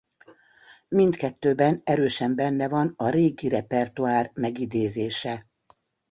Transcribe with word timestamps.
Mindkettőben 0.87 1.81
erősen 1.83 2.35
benne 2.35 2.67
van 2.67 2.93
a 2.97 3.09
régi 3.09 3.47
repertoár 3.47 4.31
megidézése. 4.33 5.45